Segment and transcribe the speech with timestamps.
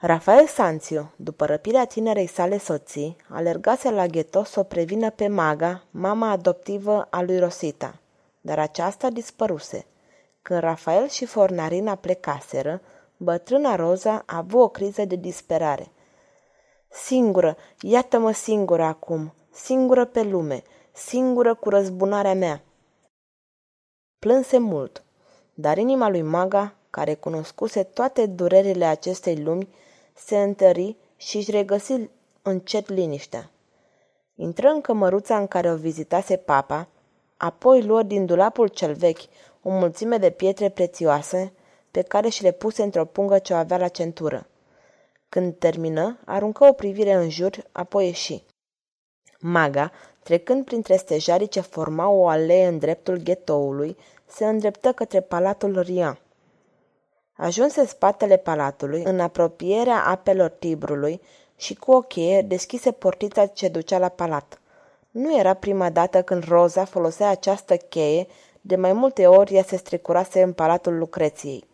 [0.00, 5.84] Rafael Sanțiu, după răpirea tinerei sale soții, alergase la gheto să o prevină pe Maga,
[5.90, 8.00] mama adoptivă a lui Rosita,
[8.40, 9.86] dar aceasta dispăruse.
[10.42, 12.80] Când Rafael și Fornarina plecaseră,
[13.16, 15.90] bătrâna Roza a avut o criză de disperare.
[16.88, 22.62] Singură, iată-mă singură acum, singură pe lume, singură cu răzbunarea mea.
[24.18, 25.04] Plânse mult,
[25.54, 29.68] dar inima lui Maga, care cunoscuse toate durerile acestei lumi,
[30.16, 31.92] se întări și își regăsi
[32.42, 33.50] încet liniștea.
[34.34, 36.88] Intră în cămăruța în care o vizitase papa,
[37.36, 39.20] apoi luă din dulapul cel vechi
[39.62, 41.52] o mulțime de pietre prețioase
[41.90, 44.46] pe care și le puse într-o pungă ce o avea la centură.
[45.28, 48.44] Când termină, aruncă o privire în jur, apoi ieși.
[49.40, 55.80] Maga, trecând printre stejarii ce formau o alee în dreptul ghetoului, se îndreptă către palatul
[55.80, 56.18] Rian.
[57.36, 61.20] Ajunse spatele palatului, în apropierea apelor Tibrului
[61.56, 64.60] și cu o cheie deschise portița ce ducea la palat.
[65.10, 68.26] Nu era prima dată când Roza folosea această cheie,
[68.60, 71.64] de mai multe ori ea se strecurase în palatul Lucreției.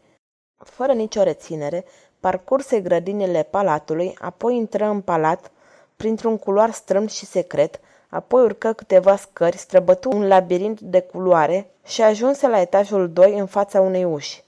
[0.56, 1.84] Fără nicio reținere,
[2.20, 5.50] parcurse grădinile palatului, apoi intră în palat,
[5.96, 12.02] printr-un culoar strâmt și secret, apoi urcă câteva scări, străbătu un labirint de culoare și
[12.02, 14.44] ajunse la etajul 2 în fața unei uși.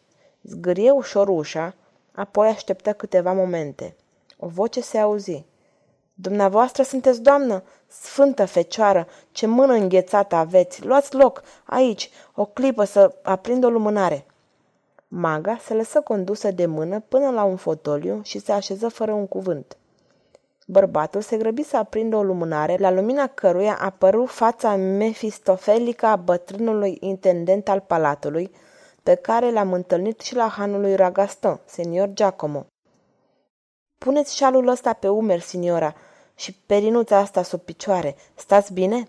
[0.46, 1.74] Zgârie ușor ușa,
[2.12, 3.96] apoi așteptă câteva momente.
[4.38, 5.44] O voce se auzi.
[6.14, 7.62] Dumneavoastră sunteți doamnă?
[7.86, 10.84] Sfântă fecioară, ce mână înghețată aveți!
[10.84, 14.26] Luați loc, aici, o clipă să aprind o lumânare.
[15.08, 19.26] Maga se lăsă condusă de mână până la un fotoliu și se așeză fără un
[19.26, 19.76] cuvânt.
[20.66, 26.96] Bărbatul se grăbi să aprindă o lumânare, la lumina căruia apăru fața mefistofelică a bătrânului
[27.00, 28.50] intendent al palatului,
[29.04, 32.66] pe care l-am întâlnit și la hanul lui Ragaston, senior Giacomo.
[33.98, 35.94] Puneți șalul ăsta pe umeri, signora,
[36.34, 38.16] și perinuța asta sub picioare.
[38.34, 39.08] Stați bine?"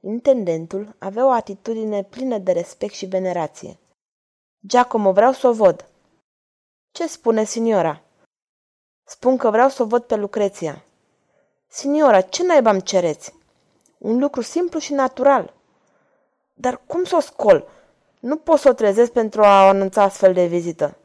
[0.00, 3.78] Intendentul avea o atitudine plină de respect și venerație.
[4.66, 5.88] Giacomo, vreau să o văd."
[6.90, 8.02] Ce spune, signora?"
[9.04, 10.84] Spun că vreau să o văd pe Lucreția."
[11.66, 13.34] Signora, ce naiba îmi cereți?"
[13.98, 15.54] Un lucru simplu și natural."
[16.54, 17.77] Dar cum să o scol?
[18.20, 20.96] Nu pot să o trezesc pentru a anunța astfel de vizită.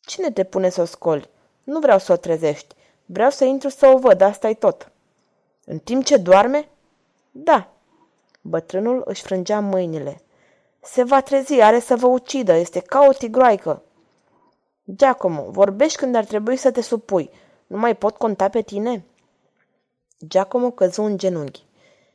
[0.00, 1.30] Cine te pune să o scoli?
[1.64, 2.74] Nu vreau să o trezești.
[3.04, 4.92] Vreau să intru să o văd, asta e tot.
[5.64, 6.68] În timp ce doarme?
[7.30, 7.72] Da.
[8.40, 10.22] Bătrânul își frângea mâinile.
[10.80, 13.82] Se va trezi, are să vă ucidă, este ca o tigroaică.
[14.96, 17.30] Giacomo, vorbești când ar trebui să te supui.
[17.66, 19.04] Nu mai pot conta pe tine?
[20.26, 21.64] Giacomo căzu în genunchi.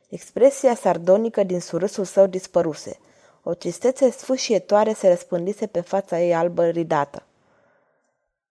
[0.08, 2.98] Expresia sardonică din surâsul său dispăruse–
[3.42, 7.22] o tristețe sfâșietoare se răspândise pe fața ei albă ridată.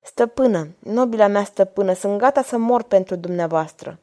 [0.02, 4.00] Stăpână, nobila mea stăpână, sunt gata să mor pentru dumneavoastră.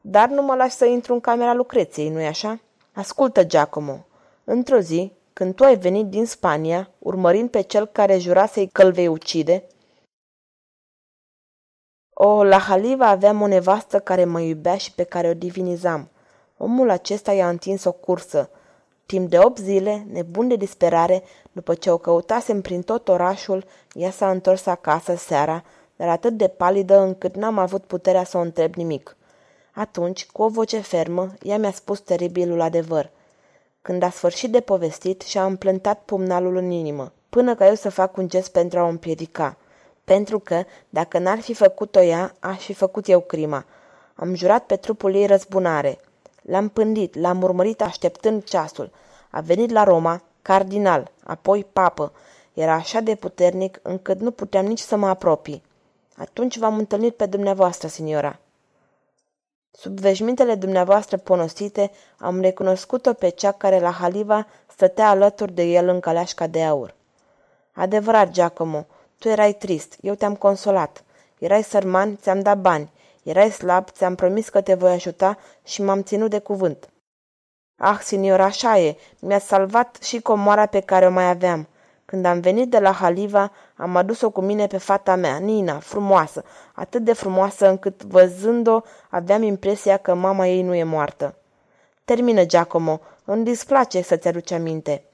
[0.00, 2.60] Dar nu mă lași să intru în camera Lucreției, nu-i așa?
[2.92, 4.06] Ascultă, Giacomo.
[4.44, 8.90] Într-o zi, când tu ai venit din Spania, urmărind pe cel care jura să-i că
[8.90, 9.66] vei ucide,
[12.14, 16.08] o, la Haliva aveam o nevastă care mă iubea și pe care o divinizam.
[16.56, 18.50] Omul acesta i-a întins o cursă,
[19.06, 21.22] Timp de opt zile, nebun de disperare,
[21.52, 25.64] după ce o căutasem prin tot orașul, ea s-a întors acasă seara,
[25.96, 29.16] dar atât de palidă încât n-am avut puterea să o întreb nimic.
[29.72, 33.10] Atunci, cu o voce fermă, ea mi-a spus teribilul adevăr.
[33.82, 38.16] Când a sfârșit de povestit, și-a împlântat pumnalul în inimă, până ca eu să fac
[38.16, 39.56] un gest pentru a o împiedica.
[40.04, 43.64] Pentru că, dacă n-ar fi făcut-o ea, aș fi făcut eu crima.
[44.14, 45.98] Am jurat pe trupul ei răzbunare.
[46.42, 48.90] L-am pândit, l-am urmărit așteptând ceasul.
[49.34, 52.12] A venit la Roma, cardinal, apoi papă.
[52.52, 55.62] Era așa de puternic încât nu puteam nici să mă apropii.
[56.16, 58.38] Atunci v-am întâlnit pe dumneavoastră, signora.
[59.70, 65.88] Sub veșmintele dumneavoastră ponosite, am recunoscut-o pe cea care la Haliva stătea alături de el
[65.88, 66.94] în caleașca de aur.
[67.72, 68.86] Adevărat, Giacomo,
[69.18, 71.04] tu erai trist, eu te-am consolat.
[71.38, 72.92] Erai sărman, ți-am dat bani.
[73.22, 76.88] Erai slab, ți-am promis că te voi ajuta și m-am ținut de cuvânt.
[77.76, 81.68] Ah, senior, așa e, mi-a salvat și comoara pe care o mai aveam.
[82.04, 86.44] Când am venit de la Haliva, am adus-o cu mine pe fata mea, Nina, frumoasă,
[86.72, 88.80] atât de frumoasă încât, văzând-o,
[89.10, 91.34] aveam impresia că mama ei nu e moartă.
[92.04, 95.04] Termină, Giacomo, îmi displace să-ți aduci aminte.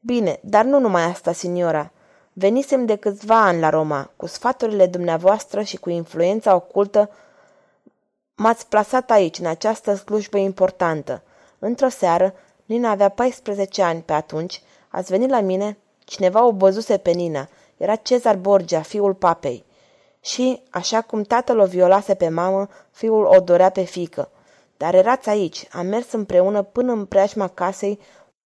[0.00, 1.90] Bine, dar nu numai asta, signora.
[2.32, 7.10] Venisem de câțiva ani la Roma, cu sfaturile dumneavoastră și cu influența ocultă
[8.34, 11.22] m-ați plasat aici, în această slujbă importantă.
[11.66, 12.34] Într-o seară,
[12.64, 17.48] Nina avea 14 ani pe atunci, ați venit la mine, cineva o văzuse pe Nina,
[17.76, 19.64] era Cezar Borgia, fiul papei.
[20.20, 24.30] Și, așa cum tatăl o violase pe mamă, fiul o dorea pe fică.
[24.76, 27.98] Dar erați aici, am mers împreună până în preajma casei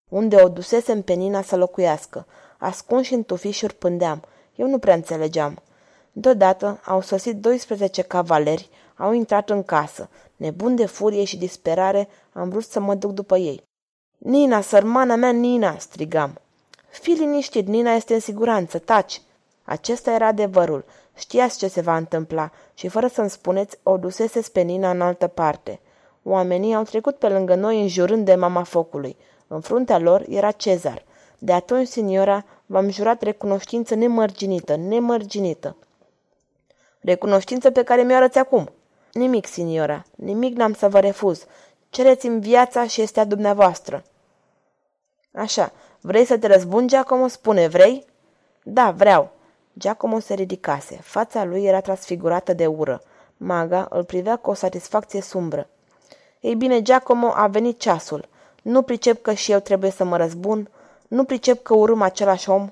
[0.10, 2.26] unde o dusesem pe Nina să locuiască.
[2.58, 4.24] Ascunși în tufișuri pândeam.
[4.56, 5.62] Eu nu prea înțelegeam.
[6.12, 10.10] Deodată au sosit 12 cavaleri, au intrat în casă.
[10.38, 13.64] Nebun de furie și disperare, am vrut să mă duc după ei.
[14.18, 16.42] Nina, sărmana mea, Nina!" strigam.
[16.90, 19.22] Fii liniștit, Nina este în siguranță, taci!"
[19.64, 20.86] Acesta era adevărul.
[21.16, 25.28] Știați ce se va întâmpla și, fără să-mi spuneți, o duseseți pe Nina în altă
[25.28, 25.80] parte.
[26.24, 29.18] Oamenii au trecut pe lângă noi înjurând de mama focului.
[29.48, 31.04] În fruntea lor era Cezar.
[31.40, 35.76] De atunci, signora, v-am jurat recunoștință nemărginită, nemărginită.
[37.00, 38.72] Recunoștință pe care mi-o arăți acum.
[39.14, 41.46] Nimic, signora, nimic n-am să vă refuz.
[41.90, 44.04] Cereți-mi viața și este a dumneavoastră.
[45.34, 45.72] Așa,
[46.02, 47.28] vrei să te răzbuni, Giacomo?
[47.28, 48.06] Spune, vrei?
[48.64, 49.32] Da, vreau.
[49.78, 51.00] Giacomo se ridicase.
[51.02, 53.02] Fața lui era transfigurată de ură.
[53.38, 55.70] Maga îl privea cu o satisfacție sumbră.
[56.40, 58.28] Ei bine, Giacomo, a venit ceasul.
[58.62, 60.70] Nu pricep că și eu trebuie să mă răzbun?
[61.08, 62.72] Nu pricep că urâm același om?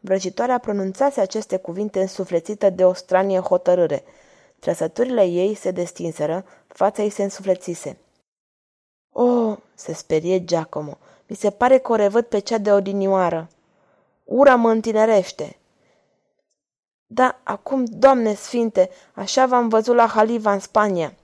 [0.00, 4.04] Vrăjitoarea pronunțase aceste cuvinte însuflețită de o stranie hotărâre.
[4.60, 7.98] Trăsăturile ei se destinseră, fața ei se însuflețise.
[9.12, 13.48] Oh, se sperie Giacomo, mi se pare că o revăd pe cea de odinioară.
[14.24, 15.56] Ura mă întinerește.
[17.06, 21.14] Da, acum, Doamne Sfinte, așa v-am văzut la Haliva în Spania.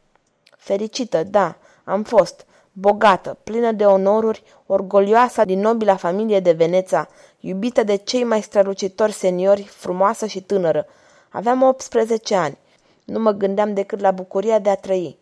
[0.57, 7.09] Fericită, da, am fost, bogată, plină de onoruri, orgolioasă din nobila familie de Veneța,
[7.41, 10.87] iubită de cei mai strălucitori seniori, frumoasă și tânără.
[11.29, 12.59] Aveam 18 ani.
[13.05, 15.19] Nu mă gândeam decât la bucuria de a trăi.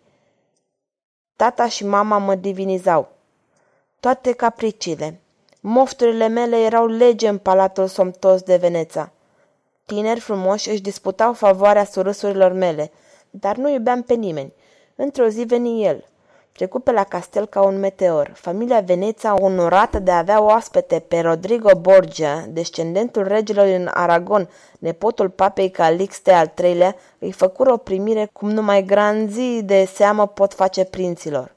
[1.36, 3.08] Tata și mama mă divinizau.
[4.00, 5.20] Toate capriciile.
[5.60, 9.12] Mofturile mele erau lege în palatul somtos de Veneța.
[9.84, 12.90] Tineri frumoși își disputau favoarea surâsurilor mele,
[13.30, 14.52] dar nu iubeam pe nimeni.
[14.94, 16.09] Într-o zi veni el.
[16.60, 18.32] Trecu pe la castel ca un meteor.
[18.34, 24.48] Familia Veneța, onorată de a avea oaspete pe Rodrigo Borgia, descendentul regelor în Aragon,
[24.78, 30.54] nepotul papei Calixte al III-lea, îi făcură o primire cum numai granzii de seamă pot
[30.54, 31.54] face prinților.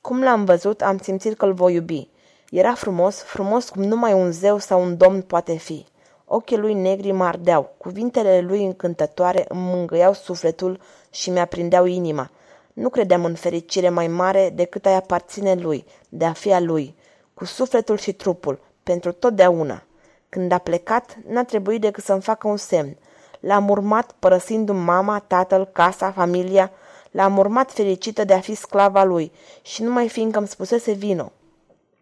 [0.00, 2.08] Cum l-am văzut, am simțit că îl voi iubi.
[2.50, 5.86] Era frumos, frumos cum numai un zeu sau un domn poate fi.
[6.24, 10.80] Ochii lui negri mă ardeau, cuvintele lui încântătoare îmi mângâiau sufletul
[11.10, 12.30] și mi-aprindeau inima.
[12.76, 16.94] Nu credeam în fericire mai mare decât a aparține lui, de a fi a lui,
[17.34, 19.82] cu sufletul și trupul, pentru totdeauna.
[20.28, 22.96] Când a plecat, n-a trebuit decât să-mi facă un semn.
[23.40, 26.70] L-am urmat părăsindu-mi mama, tatăl, casa, familia,
[27.10, 29.32] l-am urmat fericită de a fi sclava lui
[29.62, 31.32] și numai fiindcă îmi spusese vino.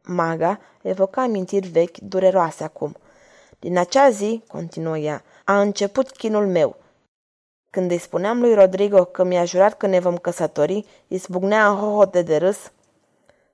[0.03, 2.97] Maga evoca amintiri vechi, dureroase acum.
[3.59, 6.77] Din acea zi, continuă ea, a început chinul meu–
[7.75, 11.77] când îi spuneam lui Rodrigo că mi-a jurat că ne vom căsători, îi zbucnea în
[11.77, 12.73] hohote de râs,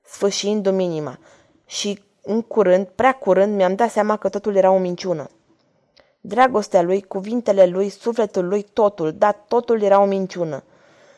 [0.03, 1.19] sfâșiindu-mi inima.
[1.67, 5.31] Și în curând, prea curând, mi-am dat seama că totul era o minciună.
[6.21, 10.63] Dragostea lui, cuvintele lui, sufletul lui, totul, da, totul era o minciună.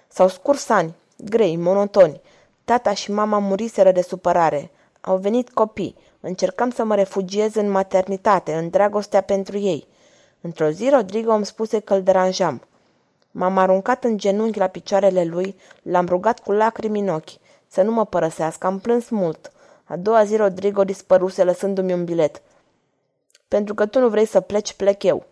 [0.09, 2.21] S-au scurs ani, grei, monotoni.
[2.65, 4.71] Tata și mama muriseră de supărare.
[5.01, 5.97] Au venit copii.
[6.21, 9.87] Încercam să mă refugiez în maternitate, în dragostea pentru ei.
[10.41, 12.63] Într-o zi, Rodrigo îmi spuse că îl deranjam.
[13.35, 17.31] M-am aruncat în genunchi la picioarele lui, l-am rugat cu lacrimi în ochi,
[17.69, 19.53] să nu mă părăsească, am plâns mult.
[19.85, 22.43] A doua zi Rodrigo dispăruse lăsându-mi un bilet.
[23.49, 25.25] Pentru că tu nu vrei să pleci, plec eu.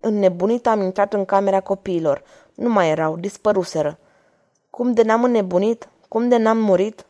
[0.00, 2.22] Înnebunit am intrat în camera copiilor.
[2.54, 3.98] Nu mai erau, dispăruseră.
[4.70, 5.88] Cum de n-am înnebunit?
[6.08, 7.06] Cum de n-am murit?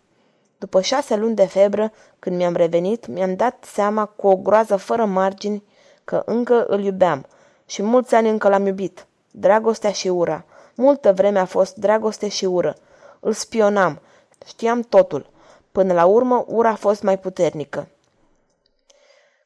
[0.58, 5.04] După șase luni de febră, când mi-am revenit, mi-am dat seama cu o groază fără
[5.04, 5.64] margini
[6.04, 7.26] că încă îl iubeam
[7.66, 9.06] și mulți ani încă l-am iubit.
[9.34, 10.44] Dragostea și ura.
[10.74, 12.76] Multă vreme a fost dragoste și ură.
[13.20, 14.00] Îl spionam.
[14.46, 15.30] Știam totul.
[15.72, 17.88] Până la urmă, ura a fost mai puternică.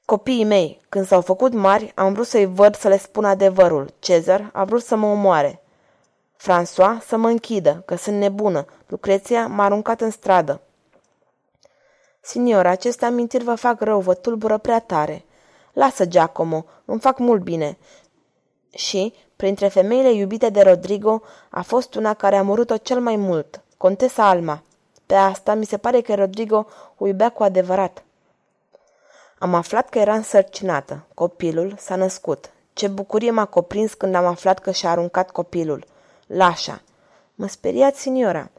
[0.05, 3.95] Copiii mei, când s-au făcut mari, am vrut să-i văd să le spun adevărul.
[3.99, 5.63] Cezar a vrut să mă omoare.
[6.37, 8.65] François să mă închidă, că sunt nebună.
[8.87, 10.61] Lucreția m-a aruncat în stradă.
[12.21, 15.25] Signora, aceste amintiri vă fac rău, vă tulbură prea tare.
[15.73, 17.79] Lasă, Giacomo, îmi fac mult bine.
[18.75, 23.61] Și, printre femeile iubite de Rodrigo, a fost una care a murut-o cel mai mult,
[23.77, 24.63] Contesa Alma.
[25.07, 26.67] Pe asta mi se pare că Rodrigo
[26.99, 28.05] o iubea cu adevărat.
[29.39, 31.07] Am aflat că era însărcinată.
[31.15, 32.51] Copilul s-a născut.
[32.73, 35.85] Ce bucurie m-a coprins când am aflat că și-a aruncat copilul.
[36.27, 36.81] Lașa.
[37.35, 38.51] Mă speriați, signora.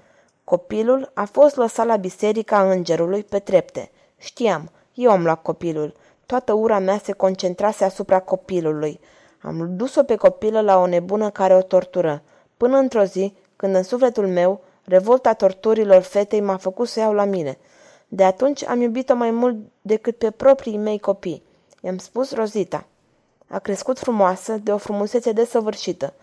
[0.43, 3.91] Copilul a fost lăsat la biserica îngerului pe trepte.
[4.17, 5.93] Știam, eu am luat copilul.
[6.25, 8.99] Toată ura mea se concentrase asupra copilului.
[9.41, 12.21] Am dus-o pe copilă la o nebună care o tortură.
[12.57, 17.25] Până într-o zi, când în sufletul meu, revolta torturilor fetei m-a făcut să iau la
[17.25, 17.57] mine.
[18.07, 21.43] De atunci am iubit-o mai mult decât pe proprii mei copii.
[21.81, 22.85] I-am spus Rozita.
[23.47, 26.13] A crescut frumoasă, de o frumusețe desăvârșită.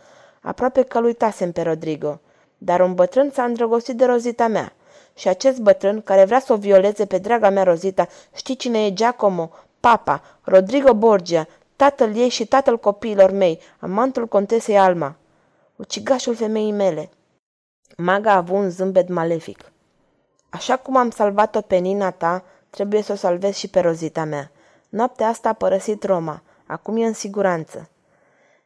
[0.41, 2.21] Aproape că uitasem pe Rodrigo.
[2.59, 4.73] Dar un bătrân s-a îndrăgostit de Rozita mea.
[5.15, 8.93] Și acest bătrân, care vrea să o violeze pe draga mea Rozita, știi cine e
[8.93, 15.17] Giacomo, papa, Rodrigo Borgia, tatăl ei și tatăl copiilor mei, amantul contesei Alma,
[15.77, 17.11] ucigașul femeii mele.
[17.97, 19.73] Maga a avut un zâmbet malefic.
[20.49, 24.51] Așa cum am salvat-o pe Nina ta, trebuie să o salvez și pe Rozita mea.
[24.89, 26.43] Noaptea asta a părăsit Roma.
[26.67, 27.89] Acum e în siguranță.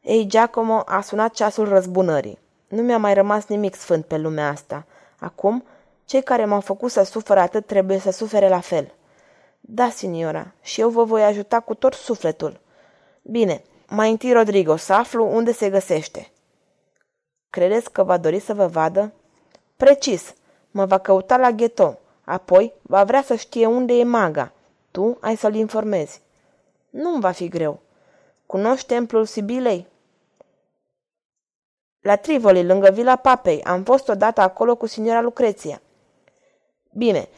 [0.01, 2.39] Ei, Giacomo a sunat ceasul răzbunării.
[2.69, 4.87] Nu mi-a mai rămas nimic sfânt pe lumea asta.
[5.19, 5.65] Acum,
[6.05, 8.95] cei care m-au făcut să sufăr atât trebuie să sufere la fel.
[9.61, 12.61] Da, signora, și eu vă voi ajuta cu tot sufletul.
[13.31, 16.31] Bine, mai întâi Rodrigo, să aflu unde se găsește.
[17.51, 19.13] Credeți că va dori să vă vadă?
[19.77, 20.35] Precis,
[20.71, 21.99] mă va căuta la gheto.
[22.25, 24.53] Apoi va vrea să știe unde e maga.
[24.91, 26.21] Tu ai să-l informezi.
[26.91, 27.81] Nu-mi va fi greu.
[28.47, 29.87] Cunoști templul Sibilei?
[32.01, 33.63] La Trivoli, lângă Vila Papei.
[33.63, 35.81] Am fost odată acolo cu signora Lucreția.
[36.93, 37.29] Bine,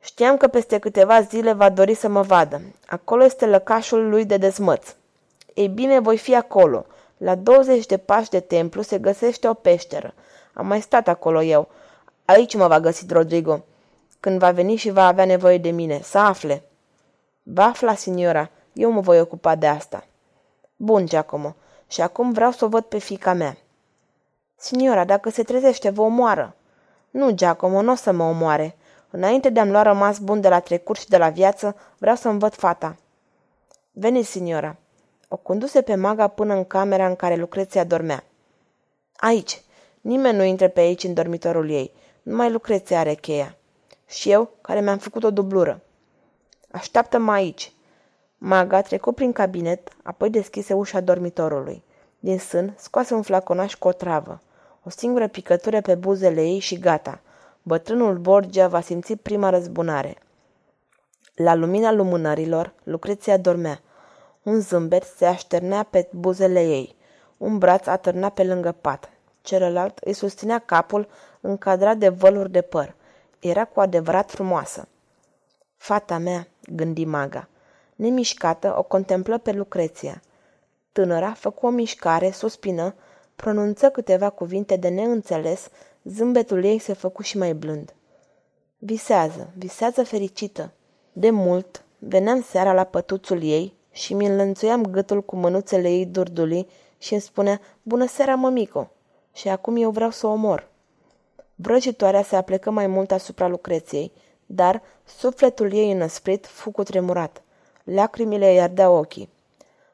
[0.00, 2.60] știam că peste câteva zile va dori să mă vadă.
[2.86, 4.94] Acolo este lăcașul lui de dezmăț.
[5.54, 6.86] Ei bine, voi fi acolo.
[7.16, 10.14] La 20 de pași de templu se găsește o peșteră.
[10.52, 11.68] Am mai stat acolo eu.
[12.24, 13.64] Aici mă va găsi Rodrigo.
[14.20, 16.62] Când va veni și va avea nevoie de mine, să afle.
[17.42, 18.50] Va afla, signora.
[18.72, 20.04] Eu mă voi ocupa de asta.
[20.76, 21.54] Bun, Giacomo.
[21.86, 23.56] Și acum vreau să o văd pe fica mea.
[24.56, 26.56] Signora, dacă se trezește, vă omoară.
[27.10, 28.76] Nu, Giacomo, nu o să mă omoare.
[29.10, 32.38] Înainte de a-mi lua rămas bun de la trecut și de la viață, vreau să-mi
[32.38, 32.96] văd fata.
[33.90, 34.76] Veniți, signora.
[35.34, 38.24] O conduse pe maga până în camera în care Lucreția dormea.
[39.16, 39.62] Aici.
[40.00, 41.92] Nimeni nu intră pe aici în dormitorul ei.
[42.22, 43.56] Numai Lucreția are cheia.
[44.08, 45.80] Și eu, care mi-am făcut o dublură.
[46.70, 47.72] Așteaptă-mă aici.
[48.38, 51.84] Maga trecu prin cabinet, apoi deschise ușa dormitorului.
[52.18, 54.40] Din sân scoase un flaconaș cu o travă.
[54.84, 57.20] O singură picătură pe buzele ei și gata.
[57.62, 60.16] Bătrânul Borgia va simți prima răzbunare.
[61.34, 63.80] La lumina lumânărilor, Lucreția dormea.
[64.42, 66.96] Un zâmbet se așternea pe buzele ei.
[67.36, 69.10] Un braț atârna pe lângă pat.
[69.42, 71.08] Celălalt îi susținea capul
[71.40, 72.94] încadrat de văluri de păr.
[73.38, 74.88] Era cu adevărat frumoasă.
[75.76, 77.48] Fata mea, gândi maga.
[77.94, 80.22] Nemișcată, o contemplă pe Lucreția.
[80.92, 82.94] Tânăra făcu o mișcare, suspină,
[83.36, 85.68] pronunță câteva cuvinte de neînțeles,
[86.04, 87.94] zâmbetul ei se făcu și mai blând.
[88.78, 90.72] Visează, visează fericită.
[91.12, 96.68] De mult, veneam seara la pătuțul ei și mi înlănțuiam gâtul cu mânuțele ei durdului
[96.98, 98.90] și îmi spunea, Bună seara, mămico!
[99.32, 100.68] Și acum eu vreau să o omor.
[101.54, 104.12] Vrăjitoarea se aplecă mai mult asupra Lucreției,
[104.46, 107.42] dar sufletul ei înăsprit fu cutremurat.
[107.84, 109.28] Lacrimile îi ardeau ochii.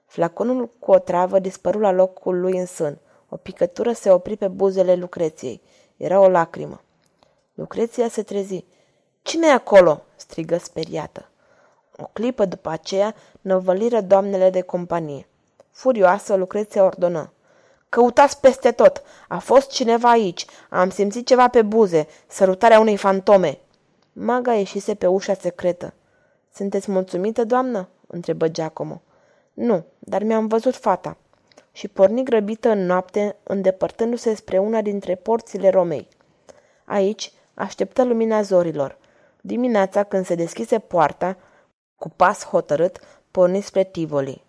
[0.06, 2.98] Flaconul cu o travă dispăru la locul lui în sân.
[3.28, 5.60] O picătură se opri pe buzele Lucreției.
[5.96, 6.80] Era o lacrimă.
[7.54, 8.64] Lucreția se trezi.
[9.22, 11.27] Cine e acolo?" strigă speriată.
[12.02, 15.26] O clipă după aceea năvăliră doamnele de companie.
[15.70, 17.32] Furioasă, Lucreția ordonă.
[17.88, 19.02] Căutați peste tot.
[19.28, 20.46] A fost cineva aici.
[20.70, 22.06] Am simțit ceva pe buze.
[22.26, 23.58] Sărutarea unei fantome.
[24.12, 25.92] Maga ieșise pe ușa secretă.
[26.54, 29.02] Sunteți mulțumită, doamnă?" întrebă Giacomo.
[29.52, 31.16] Nu, dar mi-am văzut fata."
[31.72, 36.08] Și porni grăbită în noapte, îndepărtându-se spre una dintre porțile Romei.
[36.84, 38.98] Aici așteptă lumina zorilor.
[39.40, 41.36] Dimineața, când se deschise poarta,
[41.98, 43.00] cu pas hotărât,
[43.30, 44.44] porni spre Tivoli.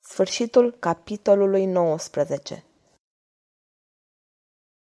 [0.00, 2.64] Sfârșitul capitolului 19